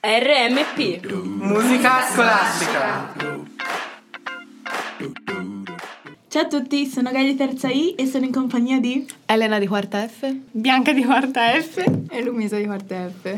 [0.00, 3.14] RMP Musica scolastica.
[6.28, 9.06] Ciao a tutti, sono Gaia di Terza I e sono in compagnia di...
[9.26, 10.34] Elena di quarta F.
[10.50, 11.84] Bianca di quarta F.
[12.08, 13.36] E Lumisa di quarta F.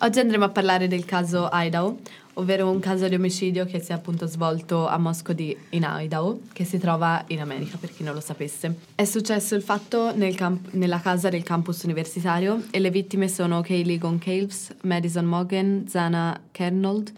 [0.00, 2.00] Oggi andremo a parlare del caso Idaho,
[2.34, 6.64] ovvero un caso di omicidio che si è appunto svolto a Moscone in Idaho, che
[6.64, 8.74] si trova in America per chi non lo sapesse.
[8.94, 13.60] È successo il fatto nel camp- nella casa del campus universitario e le vittime sono
[13.60, 17.12] Kaylee Goncalves, Madison Morgan, Zana Kernold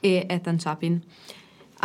[0.00, 1.02] e Ethan Chapin.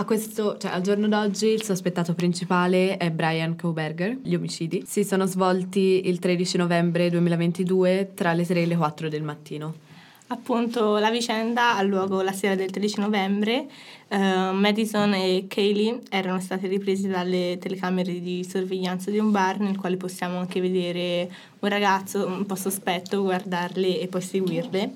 [0.05, 4.17] Questo, cioè, al giorno d'oggi il sospettato principale è Brian Koberger.
[4.21, 9.09] Gli omicidi si sono svolti il 13 novembre 2022 tra le 3 e le 4
[9.09, 9.89] del mattino.
[10.31, 13.67] Appunto, la vicenda ha luogo la sera del 13 novembre.
[14.07, 19.75] Uh, Madison e Kaylee erano state riprese dalle telecamere di sorveglianza di un bar nel
[19.75, 24.93] quale possiamo anche vedere un ragazzo un po' sospetto guardarle e poi seguirle.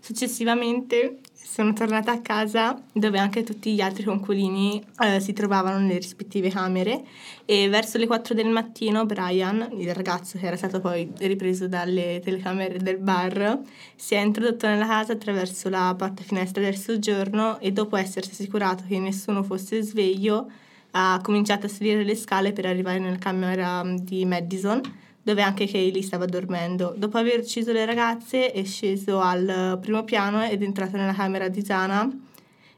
[0.00, 1.18] Successivamente
[1.58, 6.50] sono tornata a casa dove anche tutti gli altri conquilini eh, si trovavano nelle rispettive
[6.50, 7.02] camere
[7.46, 12.20] e verso le 4 del mattino Brian, il ragazzo che era stato poi ripreso dalle
[12.22, 13.60] telecamere del bar,
[13.96, 18.84] si è introdotto nella casa attraverso la porta finestra del soggiorno e dopo essersi assicurato
[18.86, 20.48] che nessuno fosse sveglio
[20.92, 24.80] ha cominciato a salire le scale per arrivare nella camera di Madison
[25.28, 26.94] dove anche Kaylee stava dormendo.
[26.96, 31.48] Dopo aver ucciso le ragazze è sceso al primo piano ed è entrato nella camera
[31.48, 32.10] di Zana,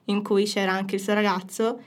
[0.07, 1.79] in cui c'era anche il suo ragazzo,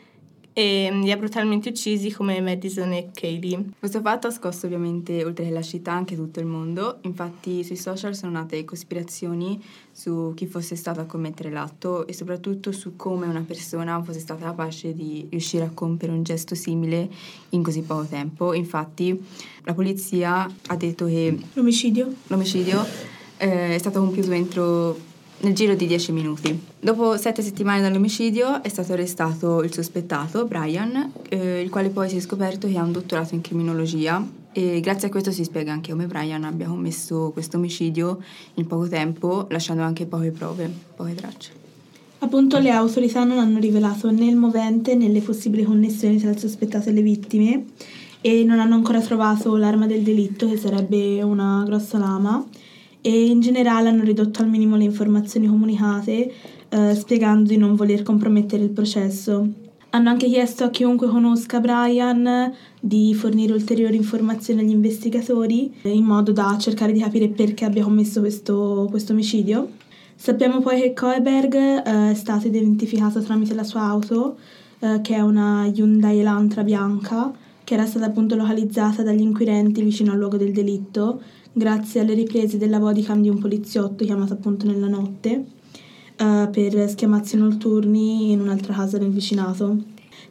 [0.54, 3.72] e li ha brutalmente uccisi come Madison e Kaylee.
[3.80, 7.00] Questo fatto ha scosso ovviamente, oltre che la città, anche tutto il mondo.
[7.02, 12.72] Infatti sui social sono nate cospirazioni su chi fosse stato a commettere l'atto e soprattutto
[12.72, 17.10] su come una persona fosse stata capace di riuscire a compiere un gesto simile
[17.50, 18.54] in così poco tempo.
[18.54, 19.20] Infatti
[19.64, 22.14] la polizia ha detto che L'omicidio?
[22.28, 22.86] l'omicidio
[23.38, 26.58] eh, è stato compiuto entro nel giro di 10 minuti.
[26.80, 32.18] Dopo sette settimane dall'omicidio è stato arrestato il sospettato, Brian, eh, il quale poi si
[32.18, 35.92] è scoperto che ha un dottorato in criminologia e grazie a questo si spiega anche
[35.92, 38.20] come Brian abbia commesso questo omicidio
[38.56, 41.62] in poco tempo, lasciando anche poche prove, poche tracce.
[42.20, 46.40] Appunto le autorità non hanno rivelato né il movente né le possibili connessioni tra il
[46.40, 47.66] sospettato e le vittime
[48.22, 52.46] e non hanno ancora trovato l'arma del delitto che sarebbe una grossa lama
[53.06, 56.32] e in generale hanno ridotto al minimo le informazioni comunicate
[56.70, 59.46] eh, spiegando di non voler compromettere il processo.
[59.90, 66.06] Hanno anche chiesto a chiunque conosca Brian di fornire ulteriori informazioni agli investigatori eh, in
[66.06, 69.70] modo da cercare di capire perché abbia commesso questo, questo omicidio.
[70.16, 74.38] Sappiamo poi che Koeberg eh, è stato identificato tramite la sua auto,
[74.80, 77.34] eh, che è una Hyundai Elantra bianca,
[77.66, 81.22] che era stata appunto localizzata dagli inquirenti vicino al luogo del delitto
[81.54, 85.46] grazie alle riprese della bodycam di un poliziotto chiamato appunto nella notte
[86.20, 89.78] uh, per schiamazzi notturni in un'altra casa nel vicinato.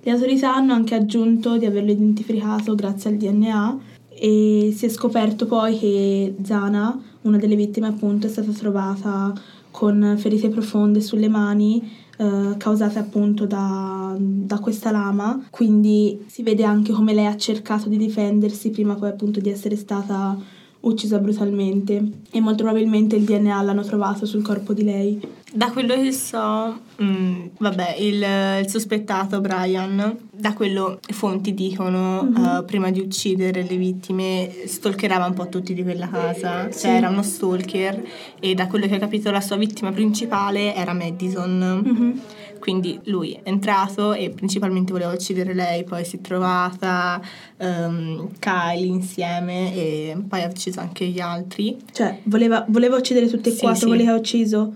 [0.02, 3.78] Le autorità hanno anche aggiunto di averlo identificato grazie al DNA
[4.08, 9.32] e si è scoperto poi che Zana, una delle vittime appunto, è stata trovata
[9.70, 16.62] con ferite profonde sulle mani eh, causate appunto da, da, questa lama, quindi si vede
[16.62, 20.38] anche come lei ha cercato di difendersi prima poi appunto di essere stata
[20.82, 25.20] uccisa brutalmente e molto probabilmente il DNA l'hanno trovato sul corpo di lei.
[25.54, 28.24] Da quello che so, mh, mm, vabbè, il,
[28.60, 32.56] il, sospettato Brian, da quello fonti dicono, mm-hmm.
[32.56, 36.80] uh, prima di uccidere le vittime, stalkerava un po' tutti di quella casa, sì.
[36.80, 38.02] cioè era uno stalker
[38.40, 41.82] e da quello che ho capito la sua vittima principale era Madison.
[41.86, 42.18] Mm-hmm
[42.62, 47.20] quindi lui è entrato e principalmente voleva uccidere lei, poi si è trovata
[47.56, 51.76] um, Kylie insieme e poi ha ucciso anche gli altri.
[51.90, 54.06] Cioè, voleva, voleva uccidere tutti e sì, quattro, sì.
[54.06, 54.74] ha ucciso.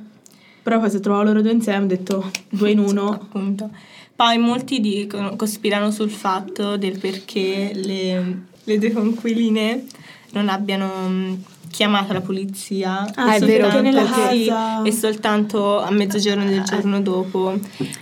[0.66, 3.12] Però poi si trovava loro due insieme, ha detto due in uno.
[3.12, 3.70] Appunto.
[4.16, 9.84] Poi molti dicono, cospirano sul fatto del perché le, le due conquiline
[10.32, 14.50] non abbiano chiamata la polizia ah, è vero che nella sì,
[14.84, 17.52] e soltanto a mezzogiorno del giorno dopo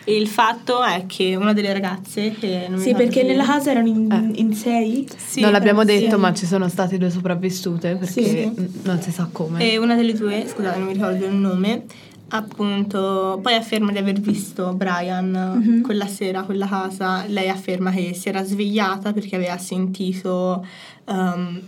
[0.05, 3.89] e il fatto è che una delle ragazze che non sì perché nella casa erano
[3.89, 4.41] in, eh.
[4.41, 6.21] in sei sì, non l'abbiamo eh, detto sì.
[6.21, 8.53] ma ci sono state due sopravvissute perché sì.
[8.83, 11.85] non si sa come e una delle due scusate non mi ricordo il nome
[12.37, 15.83] appunto poi afferma di aver visto Brian mm-hmm.
[15.83, 20.67] quella sera quella casa lei afferma che si era svegliata perché aveva sentito
[21.05, 21.61] um,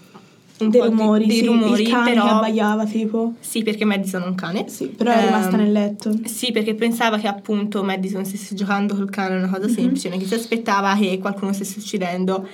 [0.58, 3.34] dei rumori, di, dei sì, rumori, il cane però, che abbaiava tipo.
[3.40, 4.68] Sì, perché Madison è un cane.
[4.70, 6.18] Sì, però è rimasta um, nel letto.
[6.24, 9.74] Sì, perché pensava che appunto Madison stesse giocando col cane, una cosa mm-hmm.
[9.74, 12.48] semplice, non che si aspettava che qualcuno stesse uccidendo.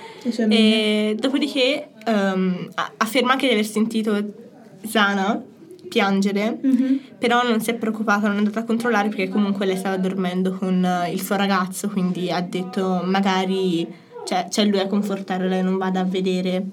[0.49, 2.67] E dopodiché um,
[2.97, 4.33] afferma anche di aver sentito
[4.85, 5.41] Zana
[5.93, 6.99] piangere, Mhm.
[7.19, 10.53] però non si è preoccupata, non è andata a controllare perché comunque lei stava dormendo
[10.53, 13.87] con eh, il suo ragazzo, quindi ha detto magari
[14.25, 16.65] cioè, c'è lui a confortare lei, non vada a vedere.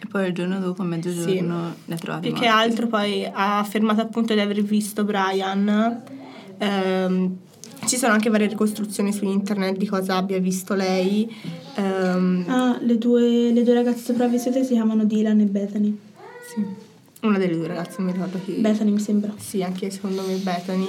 [0.00, 2.56] E poi il giorno dopo, a mezzogiorno, l'ha trovata Più che morta.
[2.56, 6.02] altro poi ha affermato appunto di aver visto Brian.
[6.58, 7.36] Ehm,
[7.86, 11.30] ci sono anche varie ricostruzioni su internet di cosa abbia visto lei.
[11.76, 15.98] Ehm, Ah, le due, le due ragazze sopravvissute si chiamano Dylan e Bethany.
[16.54, 16.86] sì.
[17.22, 18.52] Una delle due ragazze, non mi ricordo chi.
[18.52, 19.32] Bethany mi sembra.
[19.36, 20.86] Sì, anche secondo me Bethany.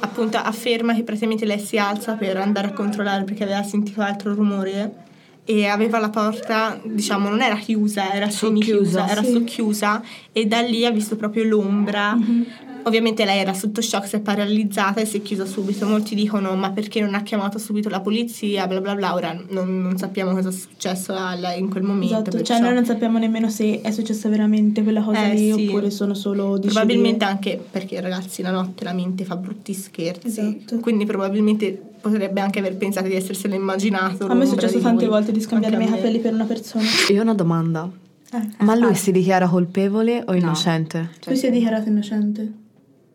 [0.00, 4.34] Appunto afferma che praticamente lei si alza per andare a controllare perché aveva sentito altro
[4.34, 5.02] rumore
[5.46, 10.02] e aveva la porta, diciamo, non era chiusa, era semi-chiusa, Socchiusa, era socchiusa
[10.32, 12.14] e da lì ha visto proprio l'ombra.
[12.14, 12.46] Mhm.
[12.84, 15.86] Ovviamente lei era sotto shock, si è paralizzata e si è chiusa subito.
[15.86, 19.14] Molti dicono ma perché non ha chiamato subito la polizia, bla bla bla.
[19.14, 22.14] Ora non, non sappiamo cosa è successo a lei in quel momento.
[22.14, 25.52] Esatto, cioè perciò- noi non sappiamo nemmeno se è successa veramente quella cosa Eh, lì
[25.52, 25.66] sì.
[25.66, 26.70] oppure sono solo dicerie.
[26.72, 30.26] Probabilmente anche perché ragazzi la notte la mente fa brutti scherzi.
[30.26, 30.78] Esatto.
[30.80, 34.26] Quindi probabilmente potrebbe anche aver pensato di esserselo immaginato.
[34.26, 35.12] A me è successo di tante lui.
[35.14, 35.96] volte di scambiarmi i me.
[35.96, 36.84] capelli per una persona.
[37.10, 37.90] Io ho una domanda.
[38.32, 38.64] Eh.
[38.64, 41.10] Ma lui si dichiara colpevole o innocente?
[41.26, 42.52] Lui si è dichiarato innocente.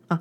[0.09, 0.19] Ah.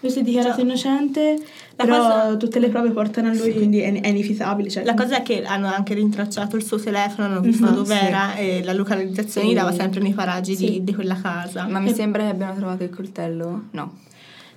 [0.00, 1.36] Lui si è dichiarato innocente,
[1.76, 4.68] La però cosa- tutte le prove portano a lui, quindi è, è ineffitabile.
[4.68, 8.34] Cioè, La cosa è che hanno anche rintracciato il suo telefono, hanno visto Mhm, dov'era
[8.34, 9.52] e la localizzazione Sì.
[9.52, 10.84] gli dava sempre nei paraggi di, Sì.
[10.84, 11.66] di quella casa.
[11.68, 13.62] Ma mi sembra che abbiano trovato il coltello.
[13.70, 14.00] No.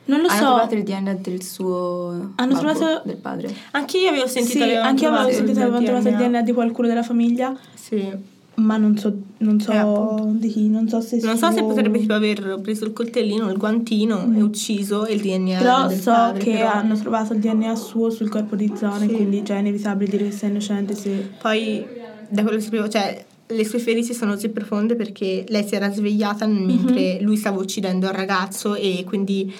[0.08, 0.46] non lo Hanno so.
[0.46, 3.52] trovato il DNA del suo Hanno babbo, trovato- del padre.
[3.72, 6.16] Anche io avevo sentito Sì, avevano anche io avevo trovato sentito che avevano trovato il
[6.30, 8.12] DNA di qualcuno della famiglia, Sì.
[8.56, 11.68] Ma non so, non so Eh, di chi, non so se Non so se suo-
[11.68, 15.58] potrebbe tipo aver preso il coltellino, il guantino e ucciso il DNA Mm.
[15.60, 19.08] Però so padre, che però- hanno trovato il DNA suo sul corpo di Zana, Sì.
[19.08, 21.30] quindi cioè, è inevitabile dire che sei innocente se...
[21.42, 21.86] Poi,
[22.30, 25.92] da quello che sapevo, cioè, le sue ferite sono così profonde perché lei si era
[25.92, 26.64] svegliata Mhm.
[26.66, 29.54] mentre lui stava uccidendo il ragazzo e quindi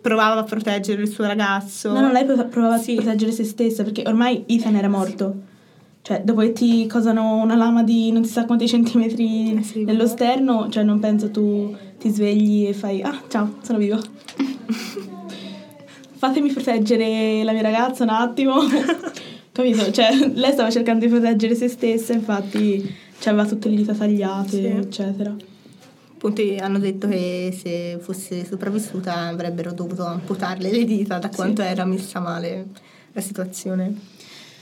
[0.00, 1.92] provava a proteggere il suo ragazzo.
[1.92, 2.92] No, no, lei pro- provava Sì.
[2.92, 5.48] a proteggere se stessa perché ormai Ethan era morto.
[6.02, 9.84] Cioè, dopo che ti cosano una lama di non si sa quanti centimetri Eh sì,
[9.84, 13.98] nello sterno, cioè non penso tu ti svegli e fai ah, ciao, sono vivo.
[16.16, 18.56] Fatemi proteggere la mia ragazza un attimo.
[19.52, 19.90] Capito?
[19.90, 22.82] Cioè, lei stava cercando di proteggere se stessa, infatti
[23.18, 24.66] cioè, aveva tutte le dita tagliate, Sì.
[24.66, 25.34] eccetera.
[26.14, 31.84] Appunto hanno detto che se fosse sopravvissuta avrebbero dovuto amputarle le dita da quanto era
[31.86, 32.66] messa male
[33.12, 33.94] la situazione.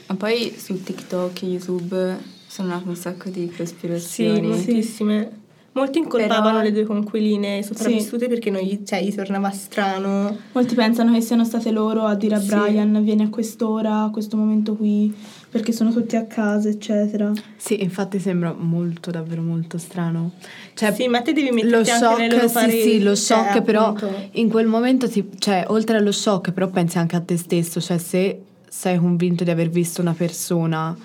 [0.09, 2.17] Ma poi su TikTok e YouTube
[2.47, 4.41] sono nate un sacco di Sì, cospirazioni.
[4.47, 5.31] moltissime.
[5.71, 10.35] Molti incolpavano Però- le due conquiline sopravvissute perché non gli, cioè, gli tornava strano.
[10.53, 12.47] Molti pensano che siano state loro a dire a Sì.
[12.47, 15.15] Brian vieni a quest'ora, a questo momento qui,
[15.47, 17.31] perché sono tutti a casa, eccetera.
[17.55, 20.31] Sì, infatti sembra molto, davvero molto strano.
[20.73, 22.81] Cioè, sì, ma te devi metterti lo anche shock, sì, pareri.
[22.81, 24.29] sì, lo cioè, shock, però appunto.
[24.33, 27.99] in quel momento, ti, cioè, oltre allo shock, però pensi anche a te stesso, cioè
[27.99, 30.95] se sei convinto di aver visto una persona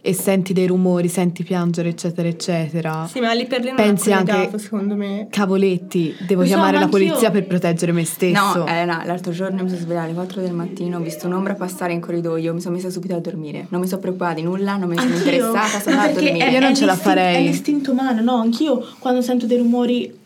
[0.00, 4.10] e senti dei rumori, senti piangere, eccetera, eccetera, Sì, ma lì per lì non pensi
[4.10, 5.26] è anche- secondo me.
[5.28, 8.58] cavoletti, devo so, chiamare ma la polizia per proteggere me stesso.
[8.58, 11.92] No, Elena, l'altro giorno mi sono svegliata alle 4 del mattino, ho visto un'ombra passare
[11.92, 13.66] in corridoio, mi sono messa subito a dormire.
[13.70, 15.32] Non mi sono preoccupata di nulla, non mi sono Anch'io.
[15.32, 16.50] interessata, sono andata a perché dormire.
[16.52, 17.36] Io non è ce la farei.
[17.36, 18.36] È l'istinto umano, no?
[18.36, 20.16] Anch'io quando sento dei rumori,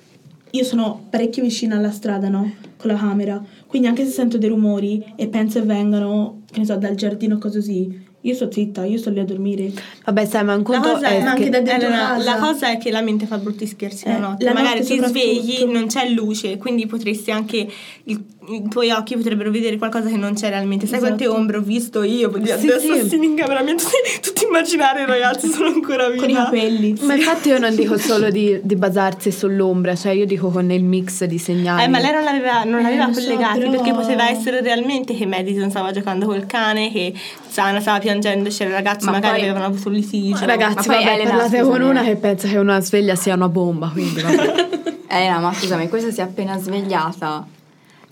[0.50, 2.52] io sono parecchio vicina alla strada, no?
[2.80, 3.42] Con la camera.
[3.66, 7.34] Quindi anche se sento dei rumori e penso che vengano, che ne so, dal giardino
[7.34, 9.70] o cose così, io sto zitta, io sto lì a dormire.
[10.04, 12.24] Vabbè, sai, ma un La conto cosa, è è, ma anche che- da dentro casa.
[12.24, 14.44] la cosa è che la mente fa brutti scherzi Eh, la notte.
[14.44, 17.68] la Magari notte ti svegli, non c'è luce, quindi potresti anche.
[18.04, 20.86] il- I tuoi occhi potrebbero vedere qualcosa che non c'è realmente.
[20.86, 21.14] Sai Esatto.
[21.16, 22.28] quante ombre ho visto io?
[22.30, 23.08] Di Sì, adesso sì.
[23.08, 23.84] si minga veramente.
[24.20, 26.20] Tutti immaginare, ragazzi, sono ancora viva.
[26.22, 26.96] Con i capelli.
[27.02, 30.82] Ma infatti io non dico solo di, di basarsi sull'ombra, cioè io dico con il
[30.82, 31.84] mix di segnali.
[31.84, 35.14] Eh, ma lei non l'aveva, non Eh, l'aveva so, collegati però- perché poteva essere realmente
[35.14, 37.14] che Madison stava giocando col cane, che
[37.48, 40.44] Sana stava piangendo, c'era il ragazzo, Ma magari poi- avevano avuto un litigio.
[40.44, 42.04] Ragazzi, Ma poi vabbè, Elena, parlate con una eh.
[42.06, 44.68] che pensa che una sveglia sia una bomba, quindi vabbè.
[45.08, 47.46] Elena, ma scusami, questa si è appena svegliata.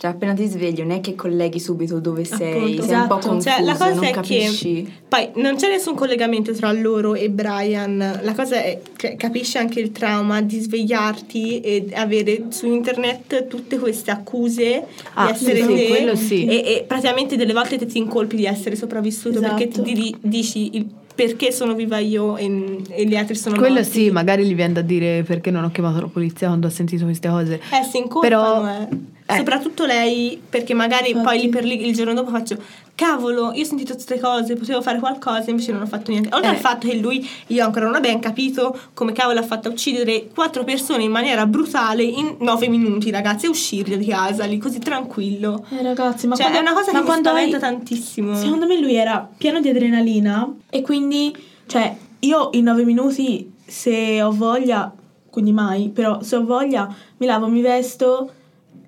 [0.01, 3.17] Cioè, appena ti svegli, non è che colleghi subito dove sei, Appunto, sei un po'
[3.19, 3.29] esatto.
[3.31, 4.83] confuso, Cioè, la cosa non è capisci.
[4.85, 8.21] che poi non c'è nessun collegamento tra loro e Brian.
[8.23, 13.77] La cosa è che capisci anche il trauma di svegliarti e avere su internet tutte
[13.79, 16.47] queste accuse Ah, di essere sì, sì, te quello sì.
[16.47, 19.83] E, e praticamente delle volte te ti incolpi di essere sopravvissuto perché Esatto.
[19.83, 20.87] ti di- dici il
[21.19, 23.91] perché sono viva io e, e gli altri sono Quello morti.
[23.91, 27.05] sì, magari gli viene da dire perché non ho chiamato la polizia quando ho sentito
[27.07, 27.55] queste cose.
[27.55, 28.89] Eh, si incolpano, Però eh.
[29.31, 29.37] Eh.
[29.37, 31.27] Soprattutto lei, perché magari Infatti.
[31.27, 32.57] poi lì per lì il giorno dopo faccio
[32.95, 36.31] cavolo, io ho sentito queste cose, potevo fare qualcosa, invece non ho fatto niente.
[36.33, 36.55] Oltre Eh.
[36.55, 39.71] al fatto che lui, io ancora non ho ben capito come cavolo ha fatto a
[39.71, 44.57] uccidere quattro persone in maniera brutale in nove minuti, ragazzi, e uscire di casa lì
[44.57, 45.63] così tranquillo.
[45.79, 48.35] Eh, ragazzi, ma cioè, quando- è una cosa ma che mi spaventa hai- tantissimo.
[48.35, 54.23] Secondo me lui era pieno di adrenalina e quindi, cioè, io in nove minuti, se
[54.23, 54.91] ho voglia,
[55.29, 58.31] quindi mai, però se ho voglia, mi lavo, mi vesto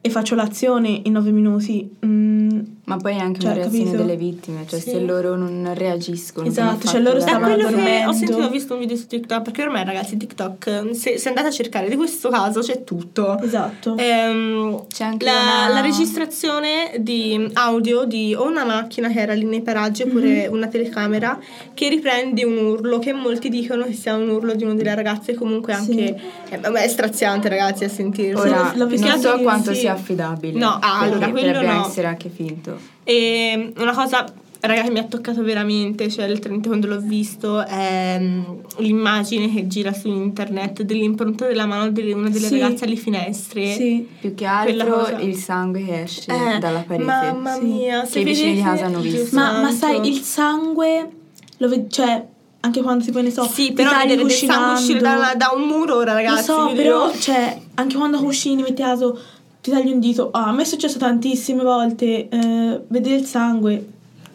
[0.00, 1.96] e faccio l'azione in nove minuti.
[2.04, 2.60] Mm,
[2.90, 4.02] Ma poi è anche Cioè, una reazione capito?
[4.02, 4.90] delle vittime, cioè Sì.
[4.90, 6.48] se loro non reagiscono.
[6.48, 8.08] Esatto, cioè loro stavano quello che dormendo.
[8.10, 11.46] ho sentito, ho visto un video su TikTok, perché ormai ragazzi TikTok, se, se andate
[11.46, 13.38] a cercare di questo caso c'è tutto.
[13.40, 13.96] esatto.
[13.96, 15.32] Ehm, C'è anche la,
[15.66, 20.48] una- la registrazione di audio di o una macchina che era lì nei paraggi oppure
[20.48, 20.52] Mhm.
[20.54, 21.38] una telecamera
[21.74, 25.34] che riprende un urlo che molti dicono che sia un urlo di una delle ragazze
[25.34, 25.78] comunque Sì.
[25.90, 26.20] anche
[26.50, 29.80] eh, vabbè, è straziante ragazzi a sentirlo Ora, l'ho visto non so quanto sì.
[29.80, 30.58] sia affidabile.
[30.58, 31.86] No, ah, allora, quello potrebbe no.
[31.86, 32.78] essere anche finto.
[33.04, 34.24] E una cosa
[34.62, 38.42] raga che mi ha toccato veramente cioè letteralmente quando l'ho visto è mm,
[38.78, 42.58] l'immagine che gira su internet dell'impronta della mano di una delle Sì.
[42.58, 44.06] ragazze alle finestre sì.
[44.20, 47.04] Più che altro il sangue che esce Eh, dalla parete.
[47.04, 47.64] Mamma Sì.
[47.64, 49.34] mia, Che i vicini di casa hanno visto.
[49.34, 51.08] Ma, ma sai, il sangue,
[51.56, 52.26] lo ved- cioè,
[52.60, 55.62] anche quando tipo ne so, Sì, ti però vedere del sangue uscire da, da un
[55.66, 56.50] muro ora, ragazzi.
[56.50, 59.18] Lo so, però, cioè, anche quando cucini, metti caso,
[59.60, 60.30] ti tagli un dito.
[60.32, 62.28] Ah, a me è successo tantissime volte.
[62.28, 63.86] eh, vedere il sangue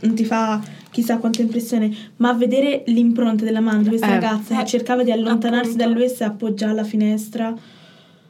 [0.01, 4.53] non ti fa chissà quanta impressione, ma vedere l'impronta della mano di questa Eh, ragazza
[4.55, 5.87] eh, che cercava di allontanarsi appunto.
[5.87, 7.53] da lui e si appoggiava alla finestra,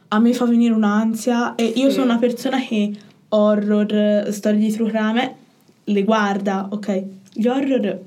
[0.08, 1.54] a me fa venire un'ansia.
[1.54, 1.94] E io Sì.
[1.96, 2.92] sono una persona che
[3.28, 5.34] horror, eh, storie di true crime,
[5.84, 7.04] le guarda, ok?
[7.34, 8.00] Gli horror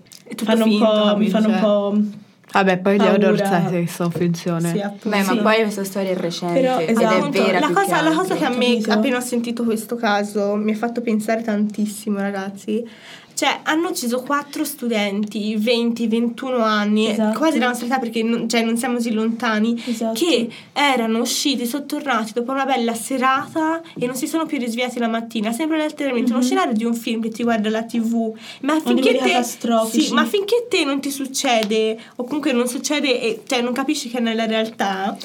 [0.43, 1.97] fanno un finto, po', mi fanno un po'.
[2.51, 3.27] Vabbè, poi gli Paura.
[3.27, 4.71] horror sai se sono finzione.
[4.71, 5.09] Sì, appunto.
[5.09, 7.25] Beh, ma poi questa storia è recente Però, ed esatto.
[7.25, 10.55] è vera la cosa, che la cosa che a me, appena ho sentito questo caso,
[10.55, 12.87] mi ha fatto pensare tantissimo, ragazzi.
[13.39, 17.37] Cioè, hanno ucciso quattro studenti, 20, 21 anni, Esatto.
[17.37, 20.19] quasi la nostra età perché non, cioè, non siamo così lontani, Esatto.
[20.19, 25.07] che erano usciti, sottornati dopo una bella serata e non si sono più risvegliati la
[25.07, 25.53] mattina.
[25.53, 28.33] Sembra letteralmente uno scenario di un film che ti guarda la tv.
[28.59, 29.41] Ma finché te,
[29.89, 34.09] sì, ma finché te non ti succede, o comunque non succede, e, cioè non capisci
[34.09, 35.17] che è nella realtà.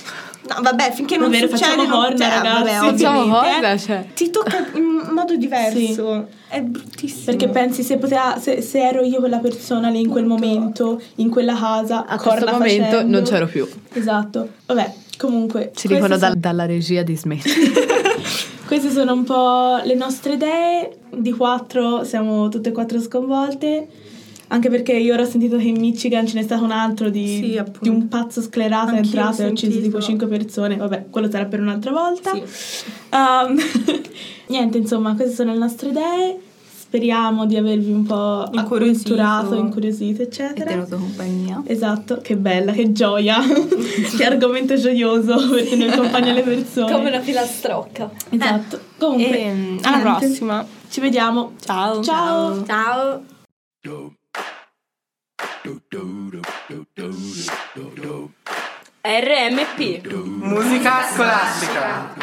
[0.47, 2.63] No, vabbè, finché non Vabbè, succede, facciamo non, horror, cioè, ragazzi.
[2.63, 4.07] vabbè, Facciamo ovviamente, horror, eh, cioè.
[4.15, 6.29] ti tocca in modo diverso.
[6.49, 7.23] È bruttissimo.
[7.25, 11.31] Perché pensi se, poteva, se, se ero io quella persona lì in quel momento, in
[11.31, 13.11] quella casa, A corna questo momento facendo.
[13.17, 13.67] non c'ero più.
[13.95, 14.49] Esatto.
[14.67, 15.73] Vabbè, comunque.
[15.75, 17.55] Ci dicono sono- dal- dalla regia di smettere.
[18.67, 20.97] Queste sono un po' le nostre idee.
[21.15, 23.87] Di quattro siamo tutte e quattro sconvolte.
[24.55, 27.27] Anche perché io ora ho sentito che in Michigan ce n'è stato un altro di,
[27.27, 30.77] Sì, di un pazzo sclerato è Anch'io ho entrato e ha ucciso tipo 5 persone.
[30.77, 32.31] Vabbè, quello sarà per un'altra volta.
[32.33, 32.43] Sì.
[33.11, 33.57] Um,
[34.49, 36.39] niente, insomma, queste sono le nostre idee.
[36.95, 39.17] Speriamo di avervi un po' Incuriosito.
[39.57, 40.71] incuriosito, E eccetera.
[40.71, 41.61] tenuto compagnia.
[41.67, 43.39] Esatto, che bella, che gioia,
[44.17, 47.21] che argomento gioioso per tenere compagnia alle persone.
[47.23, 48.09] filastrocca.
[48.31, 48.79] Esatto.
[48.99, 50.27] Comunque, Ehm, alla niente.
[50.27, 50.65] prossima.
[50.89, 51.55] Ci vediamo.
[51.61, 52.01] Ciao.
[52.05, 52.65] Ciao.
[52.65, 53.33] Ciao.
[59.01, 62.15] RMP Musica scolastica